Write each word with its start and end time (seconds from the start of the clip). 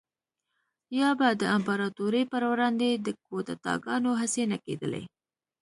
یا 0.99 1.09
به 1.19 1.27
د 1.41 1.43
امپراتورۍ 1.57 2.23
پروړاندې 2.31 2.89
د 2.95 3.07
کودتاګانو 3.25 4.11
هڅې 4.21 4.43
نه 4.51 4.57
کېدلې 4.65 5.03